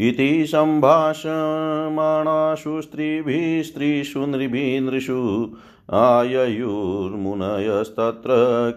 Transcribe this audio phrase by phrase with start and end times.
[0.00, 5.52] इति सम्भाषमाणासु स्त्रीभिः स्त्रीषु नृभिनृषु
[5.92, 8.28] आययुर्मुनयस्तत्र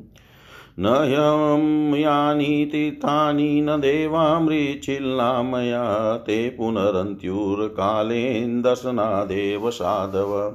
[0.81, 10.55] न ह्यं यानि तीर्थानि न देवामृच्छिल्ला मया ते पुनरन्त्युर्कालेन दर्शनादेव साधव।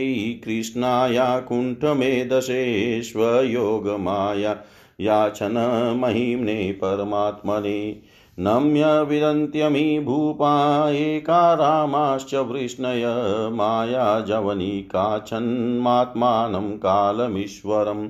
[0.45, 2.63] कृष्णाया कुण्ठमेधसे
[3.01, 4.55] स्वयोगमाया
[4.99, 5.57] याचन
[5.99, 8.01] महिम्ने परमात्मने
[8.39, 13.03] नम्य विदन्त्यमी भूपा एका रामाश्च वृष्णय
[13.51, 18.09] माया जवनिकाच्छन्मात्मानं कालमीश्वरम्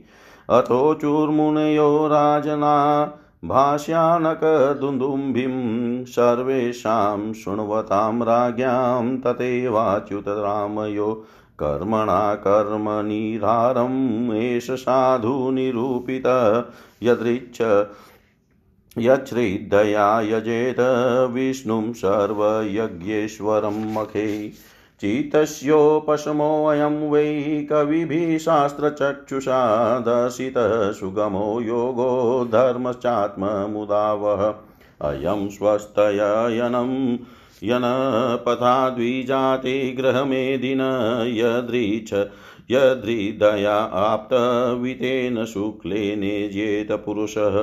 [0.49, 3.13] अथो चूर्मुनयो राजना
[3.45, 11.25] भाष्यानकदुन्दुम्भिं सर्वेषां शृण्वतां राज्ञां तथैवाच्युतरामयो
[11.61, 16.23] कर्मणा कर्मनिरारम् एष साधु निरूपित,
[17.03, 17.85] यदृच्छ
[18.97, 20.77] यच्छ्रिद्धया यजेत,
[21.31, 24.51] विष्णुं सर्वयज्ञेश्वरं मखे।
[25.01, 29.59] चितस्योपशमोऽयं वै कविभिः शास्त्रचक्षुषा
[29.99, 34.43] दर्शितः सुगमो योगो धर्मश्चात्ममुदावह
[35.09, 37.17] अयं स्वस्तयनं
[37.63, 40.81] यनपथा द्विजाते गृहमेदिन
[41.27, 42.13] यदृच
[42.71, 47.57] यदृदया आप्तवितेन शुक्लेनेज्येत पुरुषः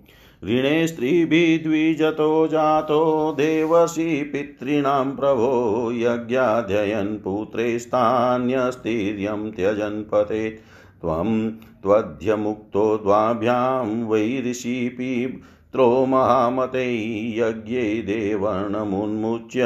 [0.45, 11.51] ऋणे स्त्रीभिद्विजतो जातो देवर्षि पितॄणां प्रभो। यज्ञाध्ययन् पुत्रेस्तान्यस्तीर्यं त्यजन् पतेत् त्वं
[11.83, 19.65] त्वध्यमुक्तो द्वाभ्यां वैऋषिपित्रो महामते यज्ञे देवर्णमुन्मुच्य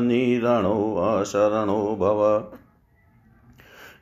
[0.00, 2.44] निरणोऽशरणो भव।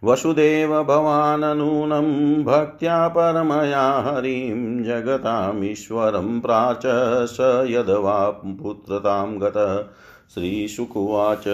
[0.05, 6.83] वसुदेव भवाननूनं भक्त्या परमया हरिं जगतामीश्वरं प्राच
[7.31, 9.85] स यद्वा पुत्रतां गतः।
[10.35, 11.45] श्रीशुकुवाच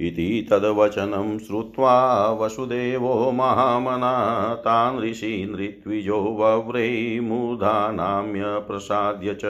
[0.00, 9.44] इति तद्वचनं श्रुत्वा वसुदेवो महामना तान् ऋषीन् ऋत्विजो वव्रे मूर्धानाम्य प्रसाद्य च।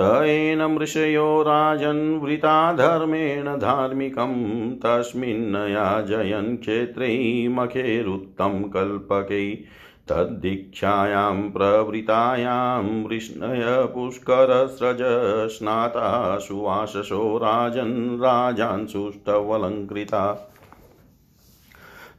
[0.00, 9.64] त एनं ऋषयो राजन्वृता धर्मेण धार्मिकं तस्मिन्नयाजयन् क्षेत्रे मखेरुत्तं कल्पकै।
[10.10, 14.98] तद्दीक्षायां प्रवृतायां वृष्णय पुष्करस्रज
[15.56, 18.86] स्नाता सुवाससो राजन् राजान्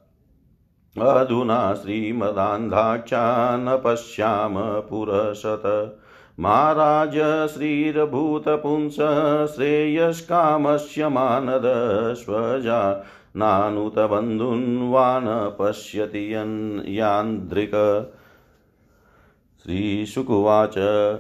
[1.00, 5.97] अधुना श्रीमदान्धाक्षा न पश्याम पुरशत
[6.40, 7.14] महाराज
[7.50, 8.96] श्रीरभूतपुंस
[9.54, 11.62] श्रेयस्कामस्य मानद
[12.14, 12.80] स्वजा
[13.36, 15.26] नानुतबन्धून् वा न
[15.58, 16.32] पश्यति
[16.98, 17.70] यान्द्रिक
[19.64, 20.74] श्रीशुकुवाच,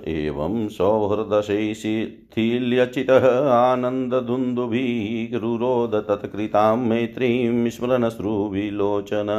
[0.08, 9.30] एवं सौहृदशैशिथिल्यचितः आनन्ददुन्दुभिरुरोद तत्कृतां मैत्रीं स्मरणश्रुविलोचन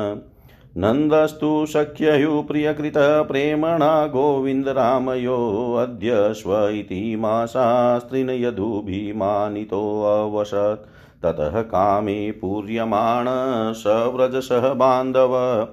[0.77, 13.25] नन्दस्तु सख्ययुप्रियकृतः प्रेमणा गोविन्दरामयोऽद्य स्व इति माशास्त्रिन यदुभिमानितोऽवसत् ततः कामे पूर्यमाण
[13.73, 15.67] सव्रजसः बान्धव।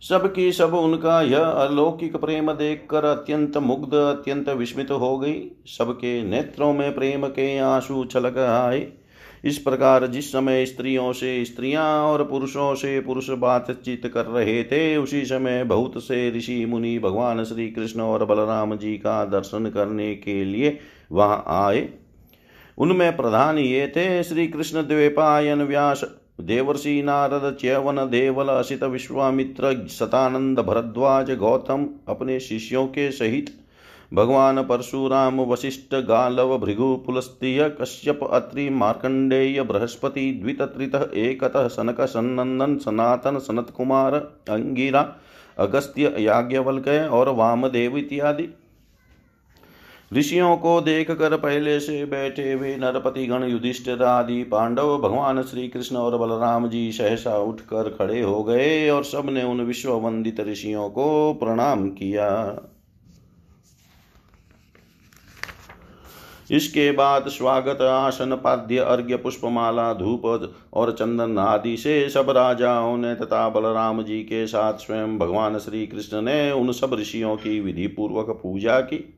[0.00, 6.72] सबकी सब उनका यह अलौकिक प्रेम देखकर अत्यंत मुग्ध, अत्यंत विस्मित हो गई। सबके नेत्रों
[6.72, 9.03] में प्रेम के आँसू छलक आए।
[9.44, 14.96] इस प्रकार जिस समय स्त्रियों से स्त्रियाँ और पुरुषों से पुरुष बातचीत कर रहे थे,
[14.96, 20.14] उसी समय बहुत से ऋषि मुनि भगवान श्री कृष्ण और बलराम जी का दर्शन करने
[20.14, 20.78] के लिए
[21.12, 21.88] वहाँ आए।
[22.78, 26.04] उनमें प्रधान ये थे श्री कृष्ण द्वेपायन व्यास,
[26.40, 33.54] देवर्षि नारद, च्यवन देवल, असित विश्वामित्र सतानंद भरद्वाज, गौतम अपने शिष्यों के सहित
[34.14, 43.38] भगवान परशुराम वशिष्ठ गालव भृगु पुलस्त्य कश्यप अत्रि मार्कंडेय बृहस्पति द्वितत्रित एकतः सनक सन्नंदन सनातन
[43.38, 44.14] सनत कुमार
[44.50, 45.16] अंगिरा
[45.58, 48.48] अगस्त्य याज्ञवल्क्य और वामदेव इत्यादि।
[50.14, 55.68] ऋषियों को देख कर पहले से बैठे हुए नरपति गण युधिष्ठिर आदि, पांडव भगवान श्री
[55.68, 61.32] कृष्ण और बलराम जी सहसा उठकर खड़े हो गए और सबने उन विश्ववंदित ऋषियों को
[61.34, 62.30] प्रणाम किया।
[66.50, 70.24] इसके बाद स्वागत आसन, पाद्य अर्घ्य, पुष्पमाला धूप
[70.74, 75.86] और चंदन आदि से सब राजाओं ने तथा बलराम जी के साथ स्वयं भगवान श्री
[75.86, 79.14] कृष्ण ने उन सब ऋषियों की विधि पूर्वक पूजा की।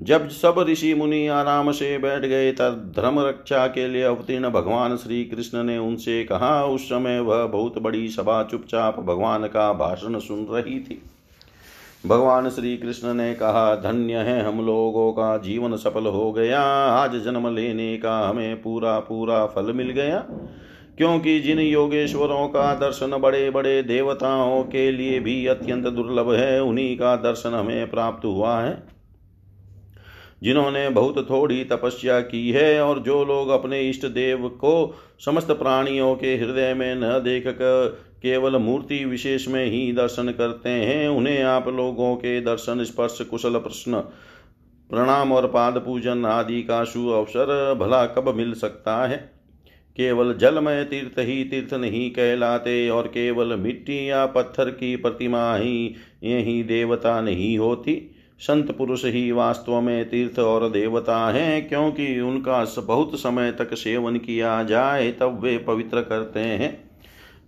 [0.00, 4.96] जब सब ऋषि मुनि आराम से बैठ गए, तब धर्म रक्षा के लिए अवतीर्ण भगवान
[4.96, 10.18] श्री कृष्ण ने उनसे कहा, उस समय वह बहुत बड़ी सभा चुपचाप भगवान का भाषण
[10.18, 11.02] सुन रही थी।
[12.06, 17.16] भगवान श्री कृष्ण ने कहा, धन्य है हम लोगों का, जीवन सफल हो गया। आज
[17.16, 20.18] जन्म लेने का हमें पूरा पूरा फल मिल गया।
[20.96, 26.98] क्योंकि जिन योगेश्वरों का दर्शन बड़े बड़े देवताओं के लिए भी अत्यंत दुर्लभ है, उन्हीं
[26.98, 28.82] का दर्शन हमें प्राप्त हुआ है।
[30.42, 36.16] जिन्होंने बहुत थोड़ी तपस्या की है और जो लोग अपने इष्ट देव को, समस्त प्राणियों
[36.16, 41.42] के हृदय में न देख कर केवल मूर्ति विशेष में ही दर्शन करते हैं। उन्हें
[41.42, 44.00] आप लोगों के दर्शन, स्पर्श, कुशल प्रश्न,
[44.90, 49.38] प्रणाम और पाद पूजन आदि का शु अवसर भला कब मिल सकता है?
[49.96, 55.94] केवल जलमय तीर्थ ही तीर्थ नहीं कहलाते और केवल मिट्टी या पत्थर की प्रतिमा ही
[56.22, 62.64] यही देवता नहीं होती। संत पुरुष ही वास्तव में तीर्थ और देवता हैं, क्योंकि उनका
[62.78, 66.87] बहुत समय तक सेवन किया जाए तब वे पवित्र करते हैं।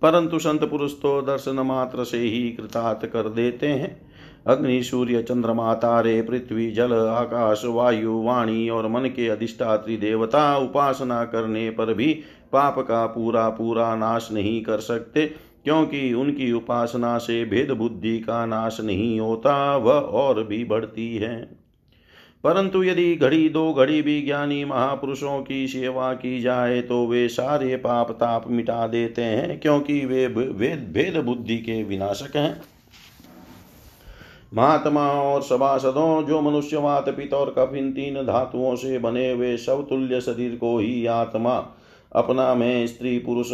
[0.01, 4.11] परंतु संत पुरुष तो दर्शन मात्र से ही कृतार्थ कर देते हैं।
[4.47, 11.23] अग्नि, सूर्य, चंद्रमा, तारे, पृथ्वी, जल, आकाश, वायु, वाणी और मन के अधिष्ठात्री देवता उपासना
[11.25, 12.13] करने पर भी
[12.51, 15.25] पाप का पूरा पूरा नाश नहीं कर सकते,
[15.63, 21.60] क्योंकि उनकी उपासना से भेद बुद्धि का नाश नहीं होता, वह और भी बढ़ती है।
[22.43, 27.75] परंतु यदि घड़ी दो घड़ी भी ज्ञानी महापुरुषों की सेवा की जाए तो वे सारे
[27.75, 32.61] पाप ताप मिटा देते हैं, क्योंकि वे वेद भेद बुद्धि के विनाशक हैं।
[34.53, 40.21] महात्मा और सभासदों, जो मनुष्यवात पित्त और कफिन तीन धातुओं से बने हुए सब तुल्य
[40.21, 41.59] शरीर को ही आत्मा
[42.15, 43.49] अपना में स्त्री पुरुष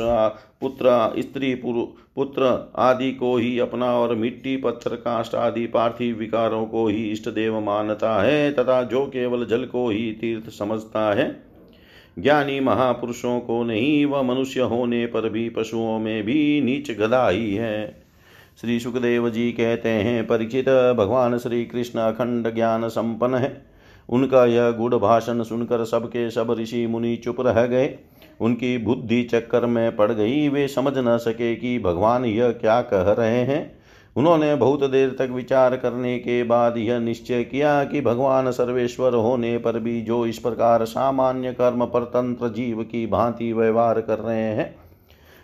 [0.61, 6.87] पुत्र, स्त्री पुत्र आदि को ही अपना और मिट्टी, पत्थर काष्ट आदि पार्थिव विकारों को
[6.87, 11.43] ही इष्ट देव मानता है तथा जो केवल जल को ही तीर्थ समझता है।
[12.19, 17.55] ज्ञानी महापुरुषों को नहीं, वह मनुष्य होने पर भी पशुओं में भी नीच गदा ही
[17.55, 18.03] है।
[18.61, 23.65] श्री सुखदेव जी कहते हैं, परिचित भगवान श्री कृष्ण अखंड ज्ञान संपन्न है।
[24.09, 27.87] उनका यह गुड़ भाषण सुनकर सबके सब ऋषि मुनि चुप रह गए।
[28.39, 33.11] उनकी बुद्धि चक्कर में पड़ गई। वे समझ न सके कि भगवान यह क्या कह
[33.13, 33.75] रहे हैं।
[34.15, 39.57] उन्होंने बहुत देर तक विचार करने के बाद यह निश्चय किया कि भगवान सर्वेश्वर होने
[39.57, 44.75] पर भी जो इस प्रकार सामान्य कर्म परतंत्र जीव की भांति व्यवहार कर रहे हैं,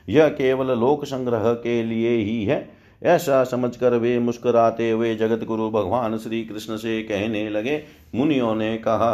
[0.07, 2.67] यह केवल लोक संग्रह के लिए ही है।
[3.01, 7.83] ऐसा समझकर वे मुस्कुराते हुए जगत गुरु भगवान श्री कृष्ण से कहने लगे,
[8.15, 9.13] मुनियों ने कहा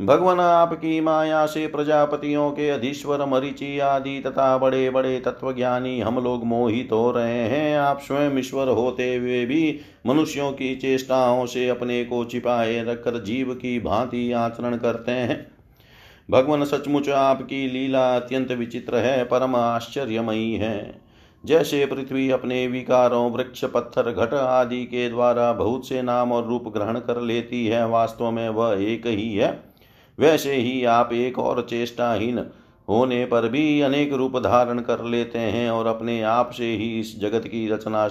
[0.00, 6.44] भगवान आपकी माया से प्रजापतियों के अधीश्वर, मरीचि आदि तथा बड़े बड़े तत्वज्ञानी हम लोग
[6.44, 12.04] मोहित हो रहे हैं। आप स्वयं ईश्वर होते हुए भी मनुष्यों की चेष्टाओं से अपने
[12.04, 15.46] को छिपाए रखकर जीव की भांति आचरण करते हैं।
[16.30, 21.00] भगवान सचमुच आपकी लीला अत्यंत विचित्र है, परम आश्चर्यमयी है।
[21.44, 26.68] जैसे पृथ्वी अपने विकारों, वृक्ष, पत्थर, घट आदि के द्वारा बहुत से नाम और रूप
[26.68, 29.71] ग्रहण कर लेती है, वास्तव में वह एक ही है।
[30.22, 32.46] वैसे ही आप एक और चेष्टाहीन
[32.88, 37.20] होने पर भी अनेक रूप धारण कर लेते हैं और अपने आप से ही इस
[37.20, 38.08] जगत की रचना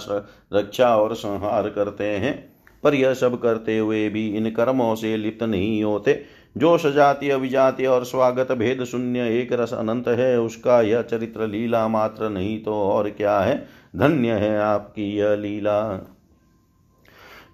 [0.52, 5.42] रक्षा और संहार करते हैं। पर यह सब करते हुए भी इन कर्मों से लिप्त
[5.42, 6.24] नहीं होते।
[6.56, 11.88] जो सजातीय, विजातीय और स्वागत भेद शून्य एक रस अनंत है, उसका यह चरित्र लीला
[11.88, 13.68] मात्र नहीं तो और क्या है?
[13.96, 16.08] धन्य है आपकी यह लीला।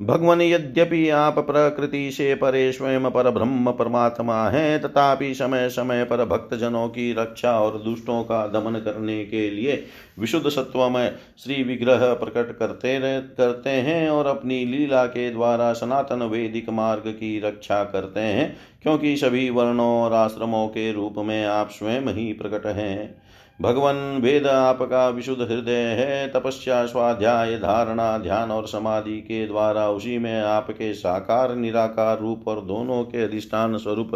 [0.00, 6.24] भगवान यद्यपि आप प्रकृति से परे स्वयं पर ब्रह्म परमात्मा हैं, तथापि समय समय पर
[6.24, 9.84] भक्त जनों की रक्षा और दुष्टों का दमन करने के लिए
[10.18, 15.72] विशुद्ध सत्व में श्री विग्रह प्रकट करते रह, करते हैं और अपनी लीला के द्वारा
[15.72, 21.44] सनातन वैदिक मार्ग की रक्षा करते हैं, क्योंकि सभी वर्णों और आश्रमों के रूप में
[21.44, 23.27] आप स्वयं ही प्रकट हैं।
[23.62, 30.18] भगवान वेद आपका विशुद्ध हृदय है तपस्या स्वाध्याय धारणा, ध्यान और समाधि के द्वारा उसी
[30.18, 34.14] में आपके साकार, निराकार रूप और दोनों के अधिष्ठान स्वरूप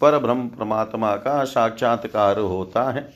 [0.00, 3.08] पर ब्रह्म परमात्मा का साक्षात्कार होता है।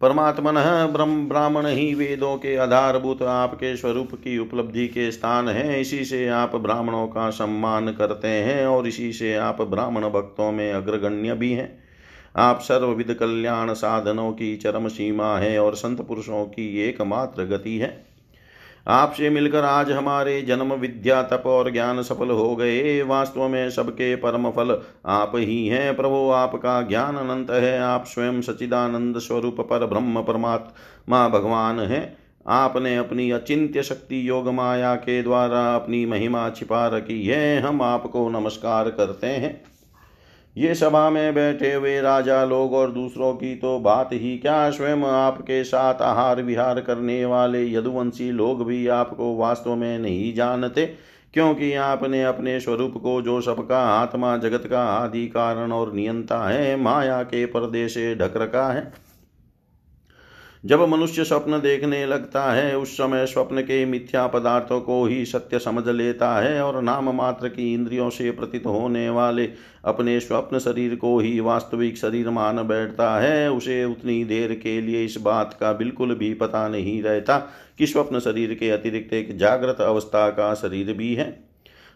[0.00, 0.54] परमात्मन
[0.92, 6.28] ब्रह्म ब्राह्मण ही वेदों के आधारभूत आपके स्वरूप की उपलब्धि के स्थान है। इसी से
[6.28, 11.52] आप ब्राह्मणों का सम्मान करते हैं और इसी से आप ब्राह्मण भक्तों में अग्रगण्य भी
[11.52, 11.83] हैं।
[12.36, 18.06] आप सर्वविध कल्याण साधनों की चरम सीमा है और संत पुरुषों की एकमात्र गति है।
[18.88, 24.16] आपसे मिलकर आज हमारे जन्म विद्या तप और ज्ञान सफल हो गए। वास्तव में सबके
[24.16, 29.86] परम फल आप ही हैं। प्रभु, आपका ज्ञान अनंत है। आप स्वयं सचिदानंद स्वरूप पर
[29.86, 32.16] ब्रह्म परमात्मा भगवान है।
[32.46, 38.28] आपने अपनी अचिंत्य शक्ति योग माया के द्वारा अपनी महिमा छिपा रखी है। हम आपको
[38.28, 39.73] नमस्कार करते हैं।
[40.56, 45.02] ये सभा में बैठे हुए राजा लोग और दूसरों की तो बात ही क्या स्वयं
[45.02, 50.86] आपके साथ आहार विहार करने वाले यदुवंशी लोग भी आपको वास्तव में नहीं जानते?
[51.34, 56.76] क्योंकि आपने अपने स्वरूप को जो सबका आत्मा, जगत का आदि कारण और नियंता है,
[56.76, 59.03] माया के पर्दे से ढक रखा है।
[60.64, 65.58] जब मनुष्य स्वप्न देखने लगता है, उस समय स्वप्न के मिथ्या पदार्थों को ही सत्य
[65.58, 69.48] समझ लेता है और नाम मात्र की इंद्रियों से प्रतीत होने वाले
[69.84, 75.04] अपने स्वप्न शरीर को ही वास्तविक शरीर मान बैठता है। उसे उतनी देर के लिए
[75.04, 77.38] इस बात का बिल्कुल भी पता नहीं रहता
[77.78, 81.44] कि स्वप्न शरीर के अतिरिक्त एक जागृत अवस्था का शरीर भी है।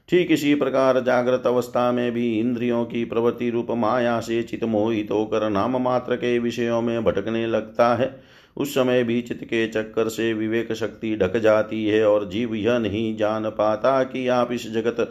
[0.08, 5.10] ठीक इसी प्रकार जागृत अवस्था में भी इंद्रियों की प्रवृत्ति रूप माया से चित मोहित
[5.10, 8.27] होकर नाम मात्र के विषयों में भटकने लगता है।
[8.58, 12.78] उस समय भी चित्त के चक्कर से विवेक शक्ति ढक जाती है और जीव यह
[12.78, 15.10] नहीं जान पाता कि आप इस जगत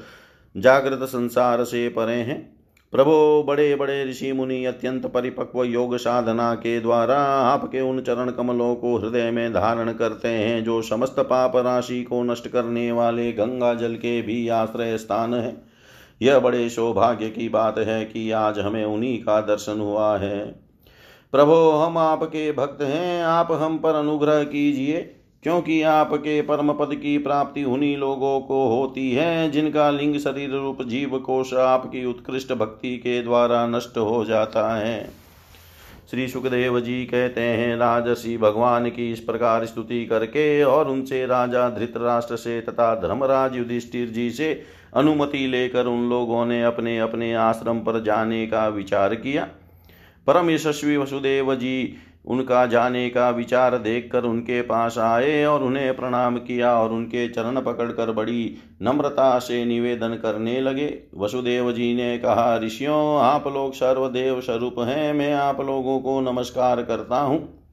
[0.57, 2.57] जागृत संसार से परे हैं।
[2.91, 8.75] प्रभो बड़े बड़े ऋषि मुनि, अत्यंत परिपक्व योग साधना के द्वारा आपके उन चरण कमलों
[8.75, 13.73] को हृदय में धारण करते हैं जो समस्त पाप राशि को नष्ट करने वाले गंगा
[13.73, 15.55] जल के भी आश्रय स्थान है।
[16.21, 20.66] यह बड़े सौभाग्य की बात है कि आज हमें उन्हीं का दर्शन हुआ है।
[21.33, 24.97] प्रभो, हम आपके भक्त हैं, आप हम पर अनुग्रह कीजिए,
[25.43, 30.81] क्योंकि आपके परम पद की प्राप्ति उन्हीं लोगों को होती है, जिनका लिंग, शरीर, रूप,
[30.81, 35.09] जीव कोश आपकी उत्कृष्ट भक्ति के द्वारा नष्ट हो जाता है।
[36.11, 41.69] श्री सुखदेव जी कहते हैं राजसी भगवान की इस प्रकार स्तुति करके और उनसे राजा
[41.69, 44.63] धृतराष्ट्र से तथा धर्मराज युधिष्ठिर जी से
[44.95, 49.47] अनुमति लेकर उन लोगों ने अपने अपने आश्रम पर जाने का विचार किया।
[50.27, 56.37] परम यशस्वी वसुदेव जी उनका जाने का विचार देखकर उनके पास आए और उन्हें प्रणाम
[56.37, 62.57] किया और उनके चरण पकड़कर बड़ी नम्रता से निवेदन करने लगे। वसुदेव जी ने कहा,
[62.57, 67.63] ऋषियों, आप लोग सर्वदेव स्वरूप हैं, मैं आप लोगों को नमस्कार करता हूँ।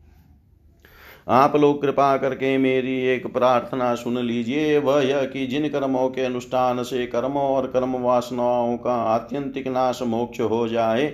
[1.29, 6.23] आप लोग कृपा करके मेरी एक प्रार्थना सुन लीजिए। वह यह कि जिन कर्मों के
[6.23, 11.07] अनुष्ठान से कर्मों और कर्म वासनाओं का आत्यंतिक नाश मोक्ष हो जाए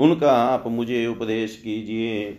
[0.00, 2.38] उनका आप मुझे उपदेश कीजिए।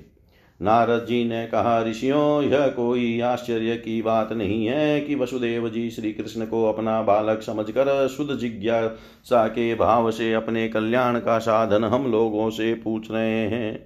[0.61, 5.89] नारद जी ने कहा, ऋषियों, यह कोई आश्चर्य की बात नहीं है कि वसुदेव जी
[5.89, 11.83] श्री कृष्ण को अपना बालक समझकर शुद्ध जिज्ञासा के भाव से अपने कल्याण का साधन
[11.83, 13.85] हम लोगों से पूछ रहे हैं।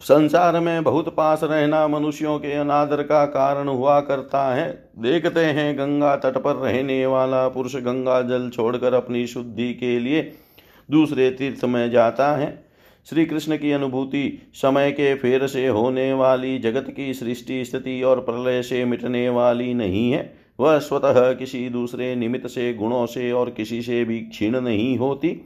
[0.00, 5.78] संसार में बहुत पास रहना मनुष्यों के अनादर का कारण हुआ करता है। देखते हैं
[5.78, 10.32] गंगा तट पर रहने वाला पुरुष गंगा जल छोड़कर अपनी शुद्धि के लिए
[10.90, 12.64] दूसरे तीर्थ में जाता है।
[13.10, 18.20] श्री कृष्ण की अनुभूति, समय के फेर से होने वाली जगत की सृष्टि, स्थिति और
[18.20, 23.50] प्रलय से मिटने वाली नहीं है। वह स्वतः किसी दूसरे निमित्त से, गुणों से और
[23.50, 25.40] किसी से भी क्षीण नहीं होती।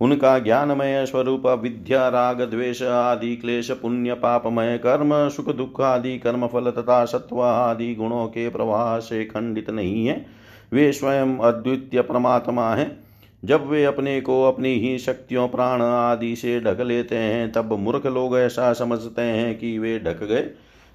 [0.00, 6.46] उनका ज्ञानमय स्वरूप, विद्या, राग, द्वेष आदि, क्लेश, पुण्य, पापमय, कर्म, सुख, दुख आदि कर्म
[6.46, 10.26] फल तथा सत्व आदि गुणों के प्रवाह से खंडित नहीं है।
[10.72, 13.01] वे स्वयं अद्वितीय परमात्मा है।
[13.44, 18.06] जब वे अपने को अपनी ही शक्तियों, प्राण आदि से ढक लेते हैं, तब मूर्ख
[18.06, 20.50] लोग ऐसा समझते हैं कि वे ढक गए।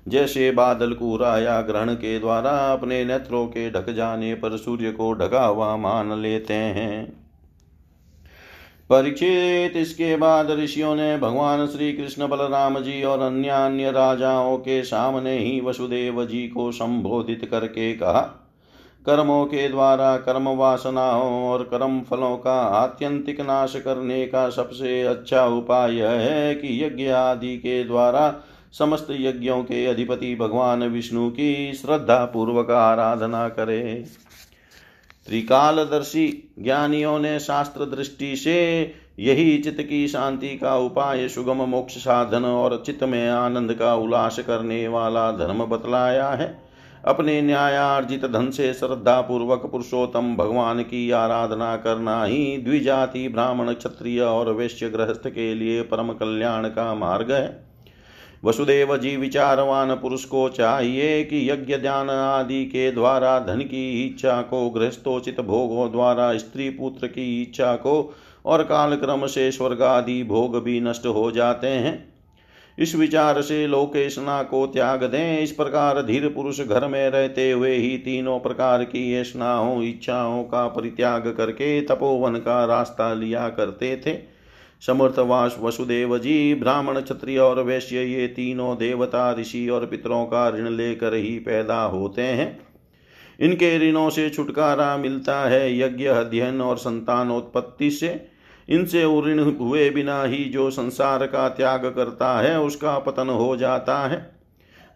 [0.08, 5.14] जैसे बादल कूरा या ग्रहण के द्वारा अपने नेत्रों के ढक जाने पर सूर्य को
[5.14, 7.28] ढका हुआ मान लेते हैं।
[8.90, 14.84] परीक्षित इसके बाद ऋषियों ने भगवान श्री कृष्ण बलराम जी और अन्य अन्य राजाओं के
[14.84, 18.47] सामने ही वसुदेव जी को संबोधित करके कहा
[19.10, 25.46] कर्मों के द्वारा कर्म वासनाओं और कर्म फलों का आत्यंतिक नाश करने का सबसे अच्छा
[25.46, 28.36] उपाय है कि यज्ञ आदि के द्वारा
[28.74, 34.06] समस्त यज्ञों के अधिपति भगवान विष्णु की श्रद्धा पूर्वक आराधना करे।
[35.28, 38.60] त्रिकालदर्शी ज्ञानियों ने शास्त्र दृष्टि से
[39.20, 44.40] यही चित्त की शांति का उपाय सुगम मोक्ष साधन और चित्त में आनंद का उल्लास
[44.40, 46.67] करने वाला धर्म बतलाया है।
[47.08, 54.22] अपने न्यायार्जित धन से श्रद्धा पूर्वक पुरुषोत्तम भगवान की आराधना करना ही द्विजाति, ब्राह्मण, क्षत्रिय
[54.22, 57.68] और वैश्य गृहस्थ के लिए परम कल्याण का मार्ग है।
[58.46, 64.42] वसुदेव जी विचारवान पुरुष को चाहिए कि यज्ञ ध्यान आदि के द्वारा धन की इच्छा
[64.42, 68.16] को, गृहस्थोचित भोगों द्वारा स्त्री पुत्र की इच्छा को
[68.46, 72.07] और काल क्रम से स्वर्ग आदि भोग भी नष्ट हो जाते हैं।
[72.80, 77.76] इस विचार से लोकेशना को त्याग दें। इस प्रकार धीर पुरुष घर में रहते हुए
[77.76, 84.38] ही तीनों प्रकार की ऐसनाओं इच्छाओं का परित्याग करके तपोवन का रास्ता लिया करते थे।
[84.88, 90.70] समर्थवास वसुदेव जी, ब्राह्मण, क्षत्रिय और वैश्य, ये तीनों देवता, ऋषि और पितरों का ऋण
[90.70, 92.60] लेकर ही पैदा होते हैं।
[93.40, 98.37] इनके ऋणों से छुटकारा मिलता है। यज्ञ, अध्ययन और संतानोत्पत्ति से
[98.70, 103.98] इनसे ऋण हुए बिना ही जो संसार का त्याग करता है, उसका पतन हो जाता
[104.08, 104.38] है।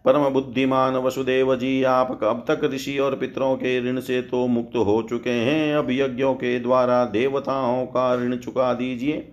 [0.04, 4.76] परम बुद्धिमान वसुदेव जी, आप अब तक ऋषि और पितरों के ऋण से तो मुक्त
[4.76, 9.32] हो चुके हैं। अब यज्ञों के द्वारा देवताओं का ऋण चुका दीजिए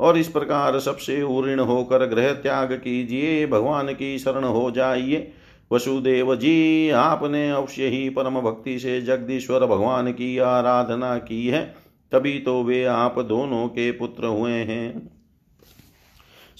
[0.00, 5.32] और इस प्रकार सबसे उऋण होकर ग्रह त्याग कीजिए। भगवान की शरण हो जाइए।
[5.72, 11.79] वसुदेव जी, आपने अवश्य ही परम भक्ति से जगदीश्वर भगवान की आराधना की है।
[12.12, 15.10] तभी तो वे आप दोनों के पुत्र हुए हैं।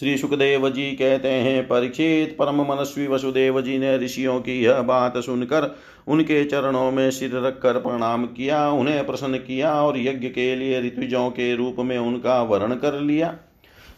[0.00, 5.18] श्री सुखदेव जी कहते हैं, परीक्षित परम मनस्वी वसुदेव जी ने ऋषियों की यह बात
[5.18, 5.76] सुनकर
[6.08, 11.30] उनके चरणों में सिर रखकर प्रणाम किया, उन्हें प्रसन्न किया और यज्ञ के लिए ऋतुजों
[11.30, 13.34] के रूप में उनका वर्ण कर लिया।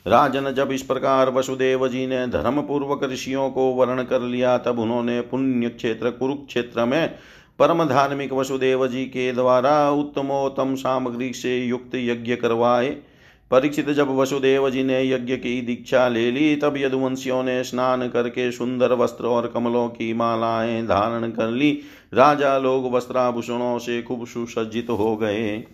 [0.07, 4.79] राजन जब इस प्रकार वसुदेव जी ने धर्म पूर्वक ऋषियों को वर्ण कर लिया, तब
[4.79, 7.15] उन्होंने पुण्य क्षेत्र, कुरुक्षेत्र में
[7.59, 12.97] परम धार्मिक वसुदेव जी के द्वारा उत्तमोत्तम सामग्री से युक्त यज्ञ करवाए।
[13.51, 18.53] परीक्षित जब वसुदेव जी ने यज्ञ की दीक्षा ले ली, तब यदुवंशियों ने स्नान करके
[18.53, 21.81] सुंदर वस्त्र और कमलों की मालाएँ धारण कर ली।
[22.15, 25.65] राजा लोग वस्त्राभूषणों से खूब सुसज्जित हो गए।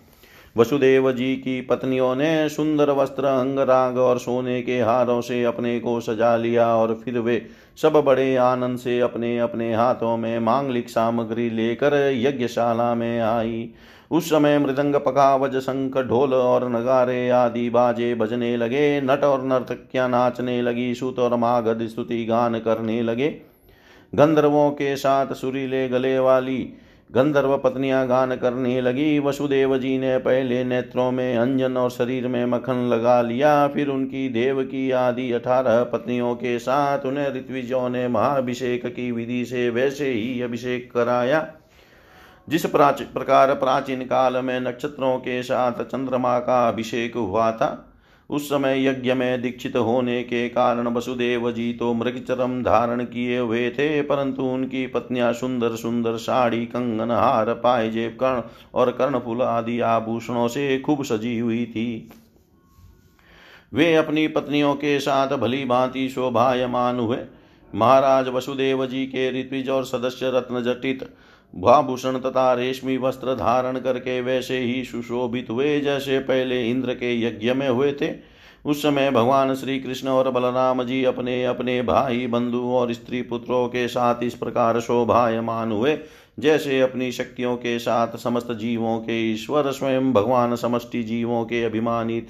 [0.59, 6.01] वसुदेव जी की पत्नियों ने सुंदर वस्त्र, अंगराग और सोने के हारों से अपने को
[6.01, 7.47] सजा लिया और फिर वे
[7.83, 13.71] सब बड़े आनंद से अपने अपने हाथों में मांगलिक सामग्री लेकर यज्ञशाला में आई।
[14.11, 20.09] उस समय मृदंग पकावज, शंख, ढोल और नगारे आदि बाजे बजने लगे। नट और नर्तकियाँ
[20.09, 23.29] नाचने लगी, सुत और मागध स्तुति गान करने लगे।
[24.15, 26.59] गंधर्वों के साथ सुरीले गले वाली
[27.15, 32.47] गंधर्व पत्नियाँ गान करने लगी। वसुदेव जी ने पहले नेत्रों में अंजन और शरीर में
[32.47, 38.09] मक्खन लगा लिया। फिर उनकी देव की आदि अठारह पत्नियों के साथ उन्हें ऋत्विजों ने
[38.09, 41.55] महाभिषेक की विधि से वैसे ही अभिषेक कराया।
[42.49, 47.88] जिस प्राच, प्रकार प्राचीन काल में नक्षत्रों के साथ चंद्रमा का अभिषेक हुआ था
[48.31, 53.69] उस समय यज्ञ में दीक्षित होने के कारण वसुदेव जी तो मृगचरम धारण किए हुए
[53.71, 58.43] थे, परंतु उनकी पत्नियाँ सुंदर सुंदर साड़ी, कंगन हार पायजेब कर्ण
[58.75, 62.09] और कर्णफुल आदि आभूषणों से खूब सजी हुई थी।
[63.73, 67.19] वे अपनी पत्नियों के साथ भली भांति शोभायमान हुए।
[67.73, 71.03] महाराज वसुदेव जी के ऋत्विज और सदस्य रत्न जटित
[71.55, 77.53] भाभूषण तथा रेशमी वस्त्र धारण करके वैसे ही सुशोभित हुए, जैसे पहले इंद्र के यज्ञ
[77.53, 82.63] में हुए थे। उस समय भगवान श्री कृष्ण और बलराम जी अपने अपने भाई बंधु
[82.63, 85.99] और स्त्री पुत्रों के साथ इस प्रकार शोभायमान हुए,
[86.39, 92.21] जैसे अपनी शक्तियों के साथ समस्त जीवों के ईश्वर स्वयं भगवान समष्टि जीवों के अभिमानी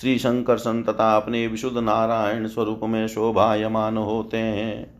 [0.00, 4.93] श्री शंकर तथा अपने विशुद्ध नारायण स्वरूप में शोभायमान होते हैं।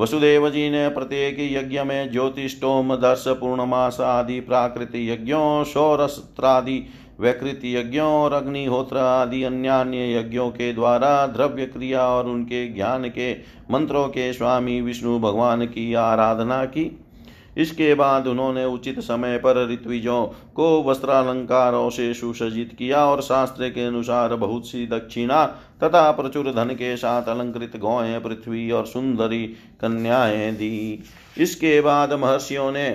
[0.00, 6.86] वसुदेव जी ने प्रत्येक यज्ञ में ज्योतिषोम दर्श पूर्णमास आदि प्राकृत यज्ञों सौरस्त्रादि
[7.20, 13.32] वैकृत यज्ञों और अग्निहोत्र आदि अन्य यज्ञों के द्वारा द्रव्य क्रिया और उनके ज्ञान के
[13.70, 16.99] मंत्रों के स्वामी विष्णु भगवान की आराधना की।
[17.60, 23.86] इसके बाद उन्होंने उचित समय पर ऋत्विजों को वस्त्रालंकारों से सुसज्जित किया और शास्त्र के
[23.86, 25.44] अनुसार बहुत सी दक्षिणा
[25.84, 29.46] तथा प्रचुर धन के साथ अलंकृत गौएँ, पृथ्वी और सुंदरी
[29.80, 31.02] कन्याएँ दी।
[31.38, 32.90] इसके बाद महर्षियों ने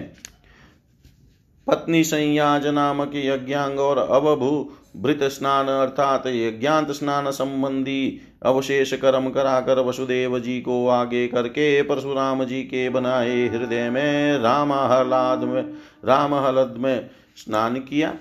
[1.67, 9.79] पत्नी संयाज नामक यज्ञांग और अवभू भृत स्नान अर्थात यज्ञांत स्नान संबंधी अवशेष कर्म कराकर
[9.79, 15.62] वसुदेव जी को आगे करके परशुराम जी के बनाए हृदय में राम हलाद में
[16.05, 18.13] राम हलद में स्नान किया।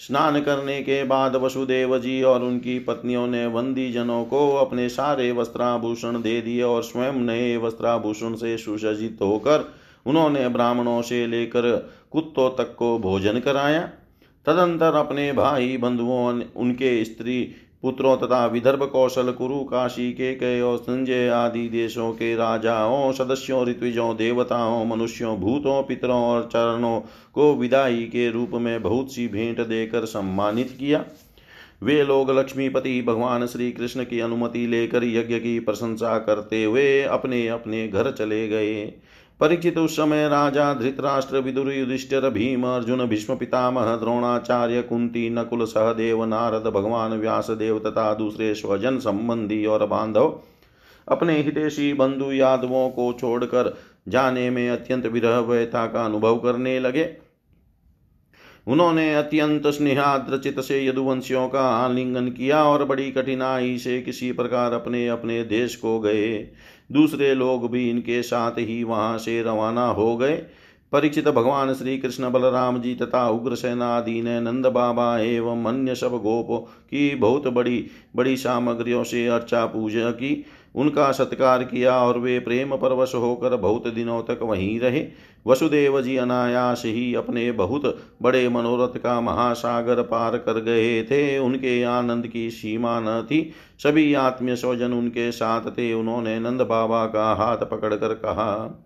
[0.00, 5.32] स्नान करने के बाद वसुदेव जी और उनकी पत्नियों ने बंदी जनों को अपने सारे
[5.32, 9.72] वस्त्राभूषण दे दिए और स्वयं नए वस्त्राभूषण से सुसज्जित होकर
[10.06, 13.88] उन्होंने ब्राह्मणों से लेकर कुत्तों तक को भोजन कराया।
[14.46, 20.76] तदंतर अपने भाई बंधुओं, उनके स्त्री पुत्रों तथा विदर्भ कौशल कुरु काशी के कई और
[20.76, 27.00] संजय आदि देशों के राजाओं, सदस्यों, ऋत्विजों, देवताओं, मनुष्यों, भूतों, पितरों और चरणों
[27.34, 31.04] को विदाई के रूप में बहुत सी भेंट देकर सम्मानित किया।
[31.82, 37.48] वे लोग लक्ष्मीपति भगवान श्री कृष्ण की अनुमति लेकर यज्ञ की प्रशंसा करते हुए अपने
[37.48, 38.92] अपने घर चले गए।
[39.40, 46.24] परीक्षित उस समय राजा, धृतराष्ट्र, विदुर, युधिष्ठिर, भीम, अर्जुन भीष्म पितामह द्रोणाचार्य, कुंती, नकुल सहदेव
[46.24, 50.40] नारद, भगवान व्यास देव तथा दूसरे स्वजन संबंधी और बांधव।
[51.08, 53.76] अपने हितेशी बंधु यादवों को छोड़कर
[54.08, 57.16] जाने में अत्यंत विरह व्यथा का अनुभव करने लगे।
[58.66, 65.08] उन्होंने अत्यंत स्नेहाद्रचित से यदुवंशियों का आलिंगन किया और बड़ी कठिनाई से किसी प्रकार अपने
[65.08, 66.48] अपने देश को गए।
[66.94, 70.36] दूसरे लोग भी इनके साथ ही वहाँ से रवाना हो गए।
[70.92, 73.80] परीक्षित भगवान श्री कृष्ण बलराम जी तथा उग्रसेन
[74.24, 80.10] ने नंद बाबा एवं अन्य सब गोप की बहुत बड़ी बड़ी सामग्रियों से अर्चा पूजा
[80.10, 85.06] की। उनका सत्कार किया और वे प्रेम परवश होकर बहुत दिनों तक वहीं रहे।
[85.46, 87.82] वसुदेव जी अनायास ही अपने बहुत
[88.22, 94.14] बड़े मनोरथ का महासागर पार कर गए थे। उनके आनंद की सीमा न थी। सभी
[94.14, 98.80] आत्मीय स्वजन उनके साथ थे। उन्होंने नंद बाबा का हाथ पकड़कर कहा,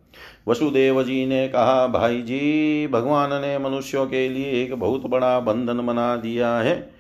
[0.48, 5.87] वसुदेव जी ने कहा, भाई जी, भगवान ने मनुष्यों के लिए एक बहुत बड़ा बंधन
[5.87, 6.98] बना दिया है।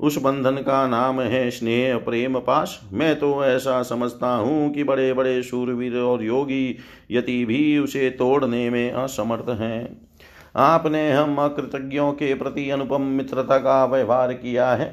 [0.00, 5.12] उस बंधन का नाम है स्नेह प्रेम पाश। मैं तो ऐसा समझता हूँ कि बड़े
[5.12, 6.76] बड़े शूरवीर और योगी
[7.10, 10.08] यति भी उसे तोड़ने में असमर्थ हैं।
[10.56, 14.86] आपने हम अकृतज्ञों के प्रति अनुपम मित्रता का व्यवहार किया है।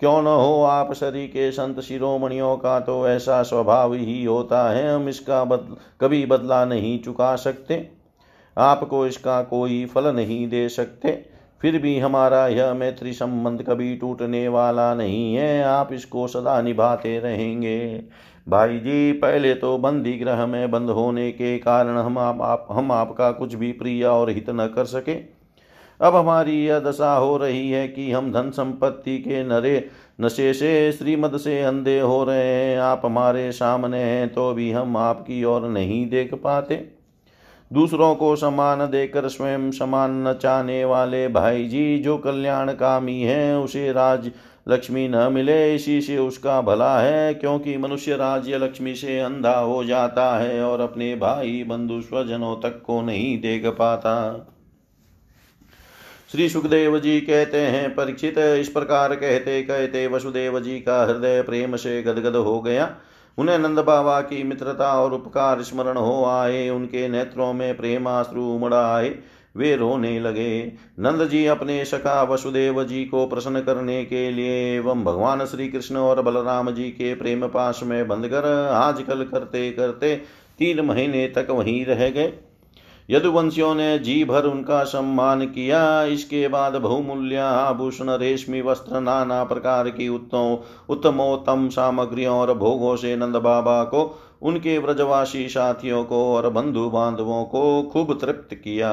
[0.00, 4.94] क्यों न हो आप शरीर के संत शिरोमणियों का तो ऐसा स्वभाव ही होता है
[4.94, 7.86] हम इसका बद, कभी बदला नहीं चुका सकते।
[8.56, 11.12] आपको इसका कोई फल नहीं दे सकते।
[11.60, 17.18] फिर भी हमारा यह मैत्री संबंध कभी टूटने वाला नहीं है। आप इसको सदा निभाते
[17.18, 18.02] रहेंगे।
[18.48, 22.92] भाई जी पहले तो बंदी ग्रह में बंद होने के कारण हम आप, आप हम
[22.92, 25.14] आपका कुछ भी प्रिय और हित न कर सके।
[26.00, 29.88] अब हमारी यह दशा हो रही है कि हम धन संपत्ति के नरे
[30.20, 34.96] नशे से श्रीमद से अंधे हो रहे हैं। आप हमारे सामने हैं तो भी हम
[34.96, 36.93] आपकी ओर नहीं देख पाते।
[37.74, 43.58] दूसरों को समान देकर स्वयं समान न चाहने वाले भाई जी जो कल्याण कामी है,
[43.58, 44.30] उसे राज
[44.68, 49.84] लक्ष्मी न मिले, इसी से उसका भला है, क्योंकि मनुष्य राज्य लक्ष्मी से अंधा हो
[49.84, 54.14] जाता है और अपने भाई बंधु स्वजनों तक को नहीं देख पाता।
[56.32, 61.76] श्री सुखदेव जी कहते हैं, परीक्षित, इस प्रकार कहते कहते वसुदेव जी का हृदय प्रेम
[61.76, 62.94] से गदगद हो गया।
[63.38, 68.74] उन्हें नंद बाबा की मित्रता और उपकार स्मरण हो आए, उनके नेत्रों में प्रेमाश्रु उमड़
[68.74, 69.14] आए।
[69.56, 75.04] वे रोने लगे। नंद जी अपने सखा वसुदेव जी को प्रसन्न करने के लिए एवं
[75.04, 80.16] भगवान श्री कृष्ण और बलराम जी के प्रेम पास में बंद कर आजकल करते करते
[80.58, 82.32] तीन महीने तक वहीं रह गए।
[83.10, 89.90] यदुवंशियों ने जी भर उनका सम्मान किया। इसके बाद बहुमूल्य आभूषण, रेशमी वस्त्र, नाना प्रकार
[89.90, 96.48] की उत्तम उत्तमोत्तम सामग्रियों और भोगों से नंद बाबा को उनके व्रजवासी साथियों को और
[96.50, 98.92] बंधु बांधवों को खूब तृप्त किया।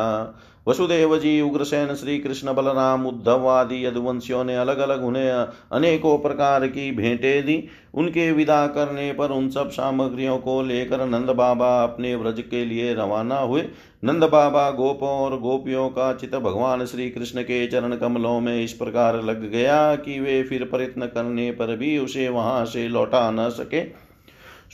[0.68, 5.30] वसुदेव जी, उग्रसेन श्री कृष्ण बलराम, उद्धव आदि यदुवंशियों ने अलग अलग उन्हें
[5.72, 7.64] अनेकों प्रकार की भेंटें दी।
[7.94, 12.94] उनके विदा करने पर उन सब सामग्रियों को लेकर नंद बाबा अपने व्रज के लिए
[12.94, 13.62] रवाना हुए।
[14.04, 18.74] नंद बाबा गोपों और गोपियों का चित भगवान श्री कृष्ण के चरण कमलों में इस
[18.74, 23.50] प्रकार लग गया कि वे फिर प्रयत्न करने पर भी उसे वहाँ से लौटा न
[23.50, 24.11] सके।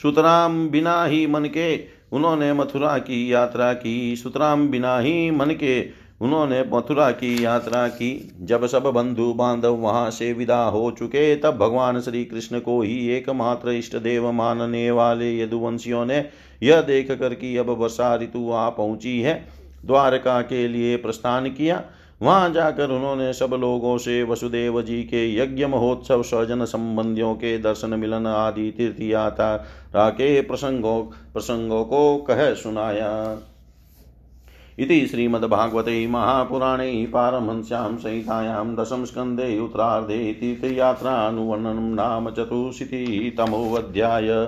[0.02, 1.78] सुतराम बिना ही मन के
[2.12, 5.82] उन्होंने मथुरा की यात्रा की। सुतराम बिना ही मन के
[6.22, 11.58] उन्होंने मथुरा की यात्रा की। जब सब बंधु बांधव वहाँ से विदा हो चुके, तब
[11.58, 16.26] भगवान श्री कृष्ण को ही एकमात्र इष्ट देव मानने वाले यदुवंशियों ने
[16.64, 19.48] यह देख कर कि अब वर्षा ऋतु आ पहुँची है।
[19.86, 21.84] द्वारका के लिए प्रस्थान किया।
[22.22, 27.99] वहाँ जाकर उन्होंने सब लोगों से वसुदेव जी के यज्ञ महोत्सव स्वजन संबंधियों के दर्शन
[27.99, 31.03] मिलन आदि तीर्थ यात्रा के प्रसंगों
[31.34, 33.38] प्रसंगों को कह सुनाया।
[34.80, 44.47] इति श्रीमद्भागवते महापुराणे पारमहंस्यां संहितायां दशम स्कन्धे उत्तरार्धे तीर्थयात्रानुवर्णनं नाम चतुःशीतितमोऽध्याय